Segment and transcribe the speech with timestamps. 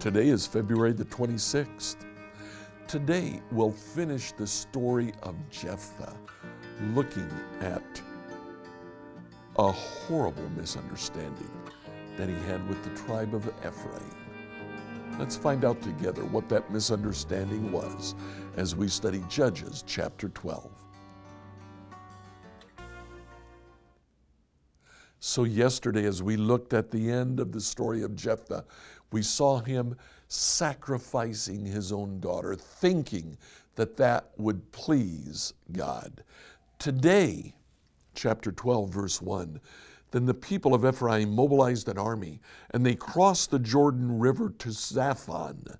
[0.00, 1.96] Today is February the 26th.
[2.86, 6.16] Today we'll finish the story of Jephthah,
[6.94, 7.28] looking
[7.60, 8.00] at
[9.58, 11.50] a horrible misunderstanding
[12.16, 14.14] that he had with the tribe of Ephraim.
[15.18, 18.14] Let's find out together what that misunderstanding was
[18.56, 20.70] as we study Judges chapter 12.
[25.20, 28.64] So, yesterday, as we looked at the end of the story of Jephthah,
[29.10, 29.96] we saw him
[30.28, 33.36] sacrificing his own daughter, thinking
[33.74, 36.22] that that would please God.
[36.78, 37.54] Today,
[38.14, 39.60] chapter 12, verse 1,
[40.10, 44.68] then the people of Ephraim mobilized an army, and they crossed the Jordan River to
[44.68, 45.76] Zaphon.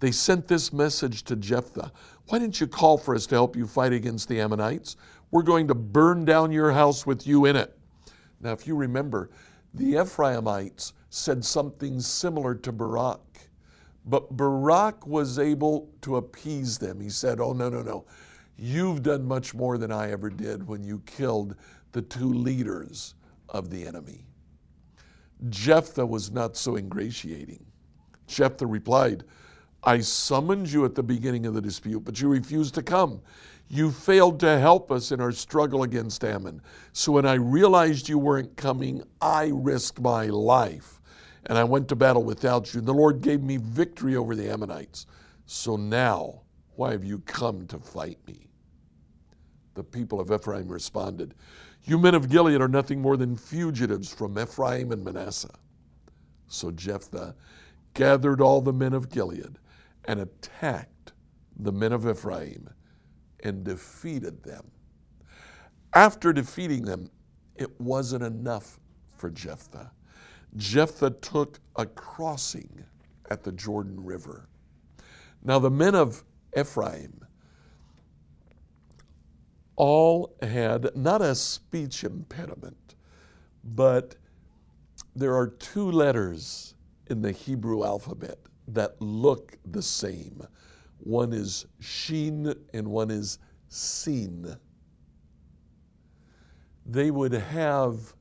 [0.00, 1.92] They sent this message to Jephthah
[2.28, 4.96] Why didn't you call for us to help you fight against the Ammonites?
[5.30, 7.76] We're going to burn down your house with you in it.
[8.40, 9.30] Now, if you remember,
[9.74, 13.20] the Ephraimites said something similar to Barak,
[14.06, 17.00] but Barak was able to appease them.
[17.00, 18.06] He said, Oh, no, no, no.
[18.56, 21.56] You've done much more than I ever did when you killed
[21.92, 23.14] the two leaders
[23.48, 24.26] of the enemy.
[25.48, 27.64] Jephthah was not so ingratiating.
[28.26, 29.24] Jephthah replied,
[29.82, 33.22] I summoned you at the beginning of the dispute, but you refused to come.
[33.72, 36.60] You failed to help us in our struggle against Ammon.
[36.92, 41.00] So when I realized you weren't coming, I risked my life
[41.46, 42.80] and I went to battle without you.
[42.80, 45.06] And The Lord gave me victory over the Ammonites.
[45.46, 46.42] So now,
[46.74, 48.48] why have you come to fight me?
[49.74, 51.36] The people of Ephraim responded,
[51.84, 55.54] You men of Gilead are nothing more than fugitives from Ephraim and Manasseh.
[56.48, 57.36] So Jephthah
[57.94, 59.60] gathered all the men of Gilead
[60.06, 61.12] and attacked
[61.56, 62.68] the men of Ephraim
[63.42, 64.70] and defeated them.
[65.94, 67.10] After defeating them,
[67.56, 68.78] it wasn't enough
[69.16, 69.90] for Jephthah.
[70.56, 72.84] Jephthah took a crossing
[73.30, 74.48] at the Jordan River.
[75.42, 76.24] Now, the men of
[76.56, 77.24] Ephraim
[79.76, 82.94] all had not a speech impediment,
[83.64, 84.16] but
[85.16, 86.74] there are two letters
[87.06, 90.42] in the Hebrew alphabet that look the same.
[91.02, 93.38] One is Shin and one is
[93.68, 94.56] Sin.
[96.86, 98.14] They would have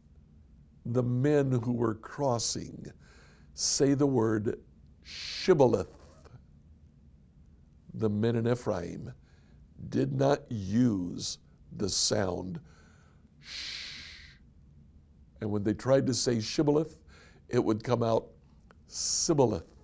[0.85, 2.91] the men who were crossing
[3.53, 4.59] say the word
[5.03, 5.89] Shibboleth.
[7.95, 9.11] The men in Ephraim
[9.89, 11.39] did not use
[11.75, 12.59] the sound
[13.39, 14.37] sh.
[15.41, 16.99] And when they tried to say Shibboleth,
[17.49, 18.27] it would come out
[18.87, 19.78] Sibboleth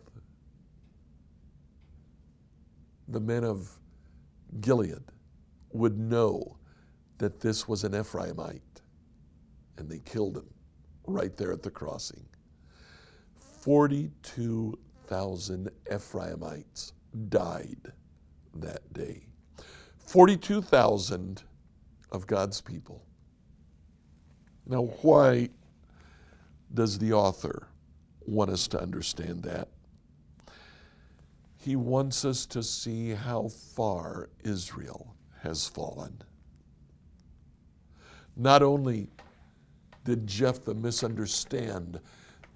[3.08, 3.80] the men of
[4.62, 5.04] Gilead
[5.72, 6.58] would know
[7.18, 8.62] that this was an Ephraimite,
[9.78, 10.46] and they killed him
[11.06, 12.26] right there at the crossing.
[13.36, 16.94] 42,000 Ephraimites
[17.30, 17.92] died
[18.56, 19.24] that day.
[19.98, 21.44] 42,000
[22.12, 23.04] of God's people.
[24.68, 25.50] Now, why
[26.74, 27.68] does the author
[28.26, 29.68] want us to understand that?
[31.66, 36.22] He wants us to see how far Israel has fallen.
[38.36, 39.08] Not only
[40.04, 42.00] did Jephthah misunderstand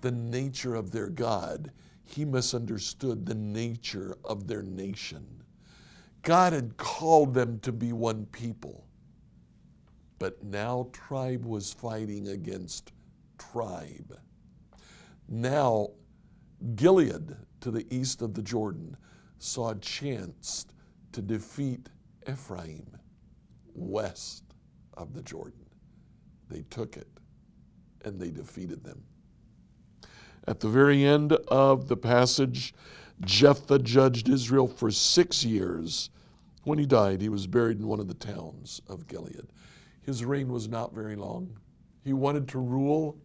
[0.02, 1.72] the nature of their God,
[2.06, 5.26] he misunderstood the nature of their nation.
[6.22, 8.86] God had called them to be one people,
[10.20, 12.92] but now tribe was fighting against
[13.40, 14.20] tribe.
[15.28, 15.94] Now,
[16.76, 18.98] Gilead to the east of the Jordan
[19.38, 20.66] saw a chance
[21.12, 21.90] to defeat
[22.30, 22.98] Ephraim
[23.74, 24.44] west
[24.94, 25.66] of the Jordan.
[26.50, 27.08] They took it
[28.04, 29.04] and they defeated them.
[30.48, 32.74] At the very end of the passage,
[33.22, 36.10] Jephthah judged Israel for six years.
[36.64, 39.48] When he died, he was buried in one of the towns of Gilead.
[40.02, 41.58] His reign was not very long.
[42.04, 43.18] He wanted to rule,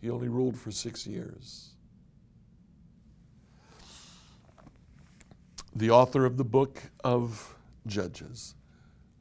[0.00, 1.71] he only ruled for six years.
[5.74, 8.54] The author of the book of Judges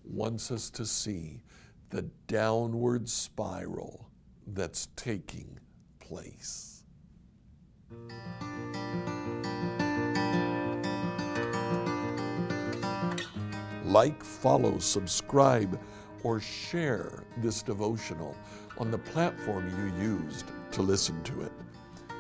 [0.04, 1.42] wants us to see
[1.90, 4.10] the downward spiral
[4.48, 5.58] that's taking
[6.00, 6.84] place.
[13.86, 15.80] Like, follow, subscribe,
[16.24, 18.36] or share this devotional
[18.78, 21.52] on the platform you used to listen to it.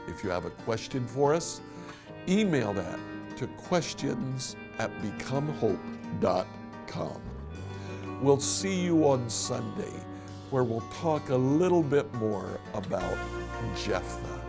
[0.07, 1.61] If you have a question for us,
[2.27, 2.99] email that
[3.41, 7.21] to questions at becomehope.com.
[8.21, 9.93] We'll see you on Sunday
[10.51, 13.17] where we'll talk a little bit more about
[13.75, 14.40] Jephthah.